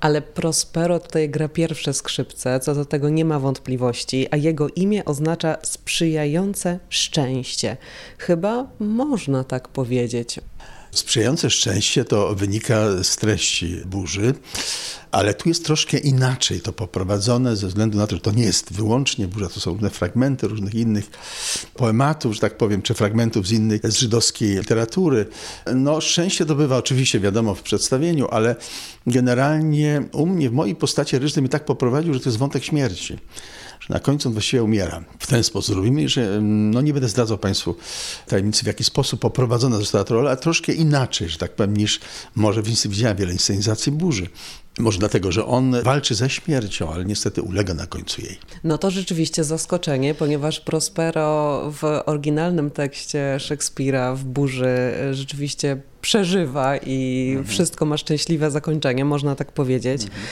Ale 0.00 0.22
Prospero 0.22 1.00
tutaj 1.00 1.30
gra 1.30 1.48
pierwsze 1.48 1.94
skrzypce, 1.94 2.60
co 2.60 2.74
do 2.74 2.84
tego 2.84 3.08
nie 3.08 3.24
ma 3.24 3.38
wątpliwości, 3.38 4.26
a 4.30 4.36
jego 4.36 4.68
imię 4.68 5.04
oznacza 5.04 5.56
sprzyjające 5.62 6.78
szczęście. 6.88 7.76
Chyba 8.18 8.66
można 8.78 9.44
tak 9.44 9.68
powiedzieć. 9.68 10.40
Sprzyjające 10.92 11.50
szczęście 11.50 12.04
to 12.04 12.34
wynika 12.34 13.02
z 13.02 13.16
treści 13.16 13.76
burzy, 13.86 14.34
ale 15.10 15.34
tu 15.34 15.48
jest 15.48 15.64
troszkę 15.64 15.98
inaczej 15.98 16.60
to 16.60 16.72
poprowadzone 16.72 17.56
ze 17.56 17.66
względu 17.66 17.98
na 17.98 18.06
to, 18.06 18.16
że 18.16 18.22
to 18.22 18.32
nie 18.32 18.44
jest 18.44 18.72
wyłącznie 18.72 19.28
burza, 19.28 19.48
to 19.48 19.60
są 19.60 19.72
różne 19.72 19.90
fragmenty 19.90 20.48
różnych 20.48 20.74
innych 20.74 21.10
poematów, 21.74 22.34
że 22.34 22.40
tak 22.40 22.56
powiem, 22.56 22.82
czy 22.82 22.94
fragmentów 22.94 23.46
z 23.46 23.52
innej, 23.52 23.80
z 23.84 23.96
żydowskiej 23.96 24.56
literatury. 24.56 25.26
No 25.74 26.00
szczęście 26.00 26.46
to 26.46 26.54
bywa 26.54 26.76
oczywiście 26.76 27.20
wiadomo 27.20 27.54
w 27.54 27.62
przedstawieniu, 27.62 28.28
ale 28.30 28.56
generalnie 29.06 30.02
u 30.12 30.26
mnie, 30.26 30.50
w 30.50 30.52
mojej 30.52 30.76
postaci 30.76 31.18
reżyser 31.18 31.42
mi 31.42 31.48
tak 31.48 31.64
poprowadził, 31.64 32.14
że 32.14 32.20
to 32.20 32.28
jest 32.28 32.38
wątek 32.38 32.64
śmierci 32.64 33.18
że 33.80 33.94
na 33.94 34.00
końcu 34.00 34.28
on 34.28 34.32
właściwie 34.32 34.62
umiera. 34.62 35.04
W 35.18 35.26
ten 35.26 35.44
sposób 35.44 35.76
robimy, 35.76 36.08
że 36.08 36.40
no 36.42 36.80
nie 36.80 36.92
będę 36.92 37.08
zdradzał 37.08 37.38
Państwu 37.38 37.74
tajemnicy, 38.26 38.64
w 38.64 38.66
jaki 38.66 38.84
sposób 38.84 39.20
poprowadzona 39.20 39.76
została 39.76 40.04
ta 40.04 40.14
rola, 40.14 40.30
a 40.30 40.36
troszkę 40.36 40.72
inaczej, 40.72 41.28
że 41.28 41.38
tak 41.38 41.54
powiem, 41.54 41.76
niż 41.76 42.00
może 42.34 42.62
widziałem 42.62 43.16
wiele 43.16 43.32
inscenizacji 43.32 43.92
burzy. 43.92 44.26
Może 44.78 44.98
dlatego, 44.98 45.32
że 45.32 45.46
on 45.46 45.82
walczy 45.82 46.14
ze 46.14 46.30
śmiercią, 46.30 46.92
ale 46.92 47.04
niestety 47.04 47.42
ulega 47.42 47.74
na 47.74 47.86
końcu 47.86 48.22
jej. 48.22 48.38
No 48.64 48.78
to 48.78 48.90
rzeczywiście 48.90 49.44
zaskoczenie, 49.44 50.14
ponieważ 50.14 50.60
Prospero 50.60 51.62
w 51.80 51.84
oryginalnym 52.06 52.70
tekście 52.70 53.40
Szekspira 53.40 54.14
w 54.14 54.24
burzy 54.24 54.92
rzeczywiście 55.12 55.80
przeżywa 56.00 56.76
i 56.76 57.28
mhm. 57.28 57.46
wszystko 57.46 57.86
ma 57.86 57.96
szczęśliwe 57.96 58.50
zakończenie, 58.50 59.04
można 59.04 59.36
tak 59.36 59.52
powiedzieć. 59.52 60.02
Mhm. 60.02 60.22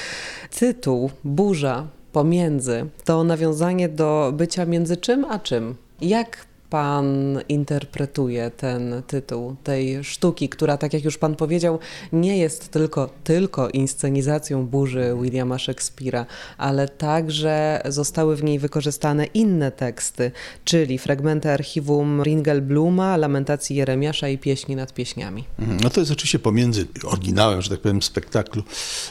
Tytuł 0.59 1.11
Burza 1.25 1.87
pomiędzy 2.13 2.87
to 3.05 3.25
nawiązanie 3.25 3.89
do 3.89 4.33
bycia 4.37 4.67
między 4.67 4.97
czym 4.97 5.25
a 5.25 5.39
czym. 5.39 5.75
Jak 6.01 6.49
Pan 6.71 7.39
interpretuje 7.49 8.51
ten 8.51 9.03
tytuł 9.07 9.57
tej 9.65 10.05
sztuki, 10.05 10.49
która, 10.49 10.77
tak 10.77 10.93
jak 10.93 11.05
już 11.05 11.19
Pan 11.19 11.37
powiedział, 11.37 11.79
nie 12.13 12.39
jest 12.39 12.69
tylko, 12.69 13.11
tylko 13.25 13.69
inscenizacją 13.69 14.67
burzy 14.67 15.17
Williama 15.23 15.57
Shakespeare'a, 15.57 16.25
ale 16.59 16.89
także 16.89 17.83
zostały 17.89 18.37
w 18.37 18.45
niej 18.45 18.59
wykorzystane 18.59 19.25
inne 19.25 19.73
teksty, 19.73 20.31
czyli 20.65 20.99
fragmenty 20.99 21.51
archiwum 21.51 22.23
Ringelbluma, 22.23 23.17
Lamentacji 23.17 23.77
Jeremiasza 23.77 24.29
i 24.29 24.39
Pieśni 24.39 24.77
nad 24.77 24.95
pieśniami. 24.95 25.45
Mhm. 25.59 25.81
No 25.83 25.91
to 25.91 26.01
jest 26.01 26.13
oczywiście 26.13 26.39
pomiędzy 26.39 26.87
oryginałem, 27.05 27.63
że 27.63 27.71
tak 27.71 27.81
powiem, 27.81 28.03
spektaklu 28.03 28.63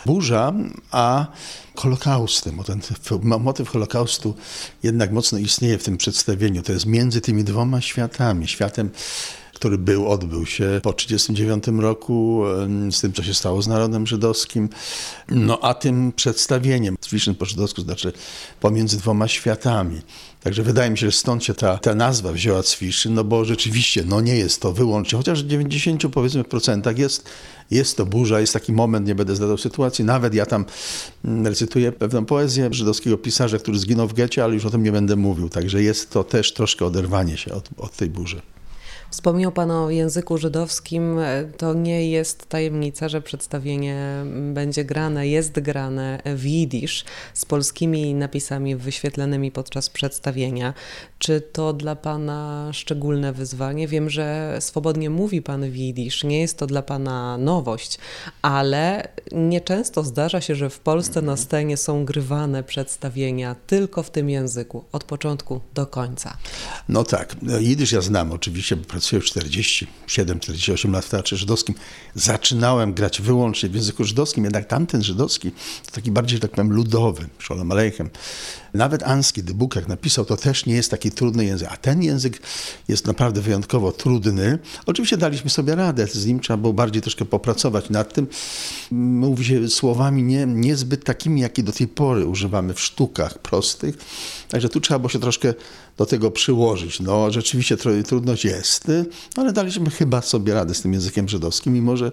Burza, 0.06 0.54
a 0.92 1.27
Holokaustem. 1.78 2.56
Bo 2.56 2.64
ten 2.64 2.82
motyw 3.40 3.70
Holokaustu 3.70 4.36
jednak 4.84 5.12
mocno 5.12 5.38
istnieje 5.38 5.78
w 5.78 5.84
tym 5.84 5.98
przedstawieniu. 5.98 6.64
To 6.64 6.72
jest 6.72 6.86
między 6.86 7.22
tymi 7.22 7.44
dwoma 7.44 7.82
światami. 7.82 8.48
Światem 8.48 8.90
który 9.58 9.78
był, 9.78 10.12
odbył 10.12 10.46
się 10.46 10.80
po 10.84 10.94
1939 10.94 11.82
roku, 11.82 12.44
z 12.92 13.02
tym, 13.02 13.14
co 13.14 13.24
się 13.24 13.34
stało 13.34 13.62
z 13.62 13.68
narodem 13.68 14.08
żydowskim, 14.08 14.70
no 15.30 15.60
a 15.62 15.74
tym 15.74 16.12
przedstawieniem, 16.16 16.98
Zwischen 17.02 17.36
po 17.36 17.46
żydowsku 17.46 17.82
znaczy 17.82 18.14
pomiędzy 18.60 18.98
dwoma 18.98 19.28
światami. 19.28 20.02
Także 20.44 20.64
wydaje 20.64 20.92
mi 20.92 20.98
się, 20.98 21.06
że 21.06 21.12
stąd 21.12 21.44
się 21.44 21.54
ta, 21.54 21.78
ta 21.78 21.96
nazwa 21.96 22.32
wzięła 22.32 22.62
Zwiszyn, 22.62 23.14
no 23.14 23.24
bo 23.24 23.46
rzeczywiście, 23.46 24.04
no 24.06 24.22
nie 24.22 24.36
jest 24.36 24.62
to 24.62 24.74
wyłącznie, 24.74 25.18
chociaż 25.18 25.44
w 25.44 25.48
90 25.48 26.04
powiedzmy 26.14 26.44
procentach 26.44 26.98
jest, 26.98 27.30
jest 27.72 27.98
to 27.98 28.06
burza, 28.06 28.40
jest 28.40 28.54
taki 28.54 28.74
moment, 28.74 29.08
nie 29.08 29.16
będę 29.16 29.36
zdradzał 29.36 29.58
sytuacji, 29.58 30.06
nawet 30.06 30.34
ja 30.34 30.46
tam 30.46 30.66
mm, 31.26 31.48
recytuję 31.48 31.92
pewną 31.92 32.26
poezję 32.26 32.70
żydowskiego 32.72 33.18
pisarza, 33.18 33.58
który 33.58 33.80
zginął 33.80 34.08
w 34.08 34.14
getcie, 34.14 34.44
ale 34.44 34.54
już 34.54 34.66
o 34.66 34.70
tym 34.70 34.84
nie 34.84 34.92
będę 34.92 35.16
mówił, 35.16 35.50
także 35.50 35.84
jest 35.84 36.10
to 36.10 36.24
też 36.24 36.54
troszkę 36.54 36.86
oderwanie 36.86 37.38
się 37.38 37.54
od, 37.54 37.70
od 37.78 37.96
tej 37.96 38.10
burzy. 38.10 38.42
Wspomniał 39.10 39.52
Pan 39.52 39.72
o 39.72 39.90
języku 39.90 40.38
żydowskim. 40.38 41.20
To 41.58 41.74
nie 41.74 42.10
jest 42.10 42.50
tajemnica, 42.50 43.10
że 43.10 43.22
przedstawienie 43.22 44.26
będzie 44.54 44.86
grane, 44.86 45.28
jest 45.28 45.60
grane 45.60 46.22
w 46.26 46.46
jidysz 46.46 47.06
z 47.34 47.46
polskimi 47.46 48.14
napisami 48.14 48.76
wyświetlanymi 48.76 49.52
podczas 49.52 49.90
przedstawienia. 49.90 50.74
Czy 51.20 51.42
to 51.42 51.74
dla 51.74 51.96
Pana 51.96 52.70
szczególne 52.74 53.34
wyzwanie? 53.34 53.88
Wiem, 53.88 54.10
że 54.10 54.58
swobodnie 54.60 55.10
mówi 55.10 55.42
Pan 55.42 55.72
w 55.72 55.76
jidysz, 55.76 56.24
nie 56.24 56.42
jest 56.42 56.58
to 56.58 56.68
dla 56.68 56.82
Pana 56.82 57.38
nowość, 57.38 57.98
ale 58.42 59.08
nieczęsto 59.32 60.04
zdarza 60.04 60.42
się, 60.42 60.56
że 60.56 60.70
w 60.70 60.80
Polsce 60.80 61.22
na 61.22 61.38
scenie 61.38 61.78
są 61.78 62.06
grywane 62.06 62.64
przedstawienia 62.64 63.56
tylko 63.68 64.04
w 64.04 64.12
tym 64.12 64.30
języku, 64.30 64.84
od 64.92 65.04
początku 65.04 65.62
do 65.74 65.86
końca. 65.86 66.38
No 66.90 67.04
tak, 67.04 67.36
jidysz 67.60 67.92
ja 67.92 68.02
znam 68.02 68.32
oczywiście, 68.32 68.78
pracuję 68.98 69.22
47-48 69.22 70.92
lat 70.92 71.06
w 71.06 71.10
Teatrze 71.10 71.38
Żydowskim. 71.38 71.75
Zaczynałem 72.16 72.94
grać 72.94 73.22
wyłącznie 73.22 73.70
w 73.70 73.75
języku 73.75 74.04
żydowskim, 74.04 74.44
jednak 74.44 74.66
tamten 74.66 75.04
żydowski 75.04 75.51
to 75.86 75.92
taki 75.92 76.12
bardziej, 76.12 76.39
tak 76.39 76.51
powiem, 76.51 76.74
ludowy, 76.74 77.27
Sholem 77.44 77.72
Aleichem. 77.72 78.10
Nawet 78.74 79.04
Anski, 79.04 79.44
Dybuk, 79.44 79.75
jak 79.75 79.88
napisał, 79.88 80.25
to 80.25 80.38
też 80.38 80.66
nie 80.66 80.75
jest 80.75 80.92
taki 80.92 81.12
trudny 81.12 81.46
język, 81.46 81.68
a 81.72 81.77
ten 81.77 82.04
język 82.04 82.42
jest 82.88 83.08
naprawdę 83.08 83.42
wyjątkowo 83.42 83.92
trudny. 83.92 84.60
Oczywiście 84.86 85.18
daliśmy 85.18 85.50
sobie 85.50 85.75
radę, 85.75 86.08
z 86.08 86.25
nim 86.25 86.39
trzeba 86.39 86.58
było 86.58 86.74
bardziej 86.74 87.01
troszkę 87.01 87.25
popracować 87.25 87.89
nad 87.89 88.13
tym. 88.13 88.27
Mówi 88.92 89.46
się 89.46 89.70
słowami 89.70 90.24
nie, 90.24 90.46
niezbyt 90.46 91.04
takimi, 91.04 91.42
jakie 91.42 91.63
do 91.63 91.72
tej 91.72 91.88
pory 91.88 92.25
używamy 92.25 92.74
w 92.74 92.82
sztukach 92.82 93.39
prostych, 93.39 93.98
także 94.50 94.70
tu 94.70 94.82
trzeba 94.82 95.00
było 95.00 95.10
się 95.10 95.20
troszkę 95.20 95.54
do 95.98 96.06
tego 96.06 96.32
przyłożyć. 96.32 97.00
No 97.00 97.32
rzeczywiście 97.32 97.77
trudność 98.06 98.46
jest, 98.46 98.92
ale 99.36 99.54
daliśmy 99.54 99.89
chyba 99.89 100.22
sobie 100.22 100.54
radę 100.54 100.74
z 100.74 100.82
tym 100.82 100.94
językiem 100.94 101.30
żydowskim, 101.30 101.74
mimo 101.74 101.98
że 101.98 102.12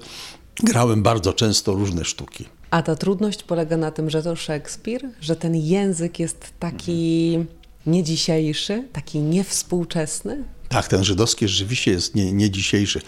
grałem 0.62 1.02
bardzo 1.02 1.32
często 1.32 1.72
różne 1.72 2.04
sztuki. 2.04 2.44
A 2.70 2.82
ta 2.82 2.96
trudność 2.96 3.42
polega 3.42 3.76
na 3.76 3.90
tym, 3.90 4.10
że 4.10 4.22
to 4.22 4.36
Szekspir, 4.36 5.10
że 5.20 5.36
ten 5.36 5.56
język 5.56 6.18
jest 6.18 6.52
taki 6.58 7.38
nie 7.86 8.02
dzisiejszy, 8.02 8.88
taki 8.92 9.18
niewspółczesny? 9.18 10.44
Tak, 10.68 10.88
ten 10.88 11.04
żydowski 11.04 11.48
rzeczywiście 11.48 11.90
jest 11.90 12.14
nie, 12.14 12.32
nie 12.32 12.50
dzisiejszy. 12.50 13.00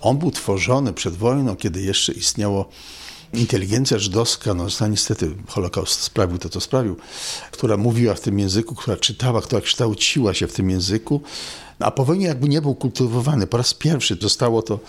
On 0.00 0.18
był 0.18 0.30
tworzony 0.30 0.92
przed 0.92 1.14
wojną, 1.14 1.56
kiedy 1.56 1.82
jeszcze 1.82 2.12
istniało 2.12 2.68
inteligencja 3.36 3.98
żydowska, 3.98 4.54
no 4.54 4.66
niestety 4.90 5.30
Holokaust 5.48 6.00
sprawił 6.00 6.38
to, 6.38 6.48
co 6.48 6.60
sprawił, 6.60 6.96
która 7.50 7.76
mówiła 7.76 8.14
w 8.14 8.20
tym 8.20 8.38
języku, 8.38 8.74
która 8.74 8.96
czytała, 8.96 9.42
która 9.42 9.60
kształciła 9.60 10.34
się 10.34 10.46
w 10.46 10.52
tym 10.52 10.70
języku, 10.70 11.20
a 11.78 11.90
po 11.90 12.04
wojnie 12.04 12.26
jakby 12.26 12.48
nie 12.48 12.62
był 12.62 12.74
kultywowany. 12.74 13.46
Po 13.46 13.56
raz 13.56 13.74
pierwszy 13.74 14.16
zostało 14.20 14.62
to 14.62 14.80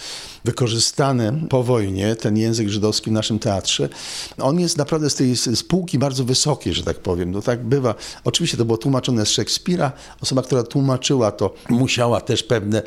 wykorzystane 0.46 1.34
po 1.50 1.64
wojnie, 1.64 2.16
ten 2.16 2.38
język 2.38 2.70
żydowski 2.70 3.10
w 3.10 3.14
naszym 3.14 3.40
teatrze. 3.40 3.90
On 4.38 4.60
jest 4.60 4.78
naprawdę 4.78 5.10
z 5.10 5.16
tej 5.16 5.36
spółki 5.38 6.00
bardzo 6.00 6.26
wysokiej, 6.26 6.74
że 6.74 6.84
tak 6.84 7.00
powiem. 7.00 7.32
No 7.32 7.42
tak 7.42 7.64
bywa. 7.64 7.96
Oczywiście 8.24 8.58
to 8.58 8.66
było 8.66 8.78
tłumaczone 8.78 9.26
z 9.26 9.30
Szekspira. 9.30 9.92
Osoba, 10.22 10.42
która 10.42 10.64
tłumaczyła 10.64 11.32
to, 11.32 11.54
musiała 11.70 12.22
też 12.22 12.44
pewne 12.44 12.82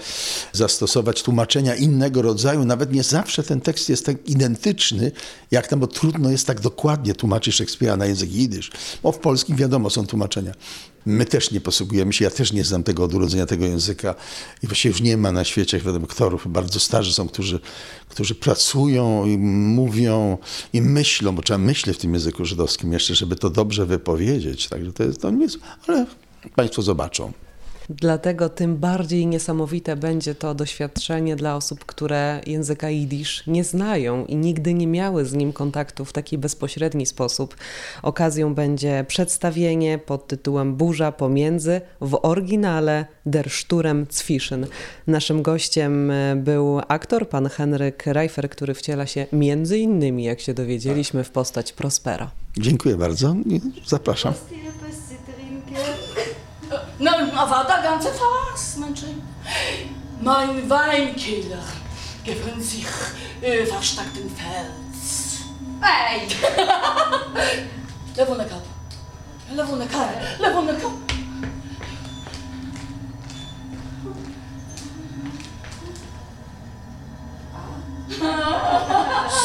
zastosować 0.53 1.23
tłumaczenia 1.23 1.75
innego 1.75 2.23
rodzaju. 2.23 2.65
Nawet 2.65 2.93
nie 2.93 3.03
zawsze 3.03 3.43
ten 3.43 3.61
tekst 3.61 3.89
jest 3.89 4.07
tak 4.07 4.29
identyczny, 4.29 5.13
jak 5.51 5.67
tam, 5.69 5.81
bo 5.81 5.87
trudno 5.87 6.31
jest 6.31 6.47
tak 6.47 6.61
dokładnie 6.61 7.15
tłumaczyć 7.15 7.55
Szekspira 7.55 7.97
na 7.97 8.07
język 8.07 8.33
jidysz. 8.33 8.71
Bo 9.03 9.13
w 9.13 9.19
polskim 9.19 9.57
wiadomo 9.57 9.91
są 9.91 10.07
tłumaczenia. 10.07 10.53
My 11.11 11.27
też 11.27 11.51
nie 11.51 11.61
posługujemy 11.61 12.13
się, 12.13 12.25
ja 12.25 12.31
też 12.31 12.53
nie 12.53 12.65
znam 12.65 12.83
tego 12.83 13.05
od 13.05 13.15
urodzenia 13.15 13.47
tego 13.47 13.65
języka 13.67 14.15
i 14.63 14.67
właściwie 14.67 14.93
już 14.93 15.03
nie 15.03 15.17
ma 15.17 15.33
na 15.33 15.45
świecie 15.45 15.79
wiadomo, 15.79 16.05
aktorów, 16.05 16.53
bardzo 16.53 16.81
starzy 16.81 17.15
są, 17.15 17.29
którzy, 17.29 17.61
którzy 18.09 18.35
pracują 18.35 19.27
i 19.27 19.39
mówią 19.39 20.39
i 20.73 20.83
myślą, 20.83 21.35
bo 21.35 21.43
trzeba 21.43 21.59
myśleć 21.59 21.97
w 21.97 22.01
tym 22.01 22.15
języku 22.15 22.45
żydowskim 22.45 22.93
jeszcze, 22.93 23.15
żeby 23.15 23.37
to 23.37 23.51
dobrze 23.51 23.87
wypowiedzieć. 23.87 24.69
Także 24.69 24.93
to 24.93 25.03
jest 25.03 25.21
to 25.21 25.31
nic, 25.31 25.59
ale 25.87 26.07
Państwo 26.55 26.83
zobaczą. 26.83 27.33
Dlatego 27.91 28.49
tym 28.49 28.77
bardziej 28.77 29.27
niesamowite 29.27 29.97
będzie 29.97 30.35
to 30.35 30.55
doświadczenie 30.55 31.37
dla 31.37 31.57
osób, 31.57 31.85
które 31.85 32.41
języka 32.47 32.91
jidysz 32.91 33.47
nie 33.47 33.65
znają 33.65 34.25
i 34.25 34.37
nigdy 34.37 34.75
nie 34.75 34.87
miały 34.87 35.25
z 35.25 35.33
nim 35.33 35.53
kontaktu 35.53 36.05
w 36.05 36.13
taki 36.13 36.39
bezpośredni 36.39 37.07
sposób. 37.07 37.57
Okazją 38.03 38.55
będzie 38.55 39.05
przedstawienie 39.09 39.99
pod 39.99 40.27
tytułem 40.27 40.75
Burza 40.75 41.13
pomiędzy 41.13 41.81
w 42.01 42.19
oryginale 42.23 43.07
Der 43.27 43.51
Sturm 43.51 44.07
zwischen. 44.11 44.67
Naszym 45.07 45.43
gościem 45.43 46.11
e, 46.11 46.37
był 46.37 46.81
aktor 46.89 47.29
pan 47.29 47.49
Henryk 47.49 48.07
Reifer, 48.07 48.51
który 48.51 48.75
wciela 48.75 49.07
się 49.07 49.27
między 49.33 49.79
innymi, 49.79 50.25
jak 50.25 50.41
się 50.41 50.55
dowiedzieliśmy, 50.55 51.25
w 51.25 51.31
postać 51.31 51.73
Prospero. 51.73 52.31
Dziękuję 52.59 52.97
bardzo 52.97 53.37
i 53.47 53.61
zapraszam. 53.87 54.35
No, 57.01 57.11
aber 57.37 57.65
der 57.65 57.83
ganze 57.83 58.09
Fass, 58.09 58.77
Menschen. 58.77 59.23
Mein 60.21 60.69
Weinkiller 60.69 61.63
gewöhnt 62.25 62.63
sich 62.63 62.87
äh, 63.41 63.65
versteckt 63.65 64.17
im 64.17 64.29
Fels. 64.31 65.45
Ej! 65.81 66.29
Lewo 68.17 68.35
na 68.35 68.45
kap. 68.45 68.63
Lewo 69.55 69.77
na 69.77 69.87
kap. 69.87 70.11
Na 70.41 70.51
kap. 70.73 70.93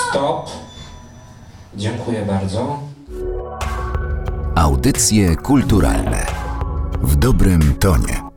Stop. 0.09 0.49
Dziękuję 1.75 2.25
bardzo. 2.25 2.79
Audycje 4.55 5.35
kulturalne 5.35 6.42
w 7.03 7.15
dobrym 7.15 7.73
tonie. 7.79 8.32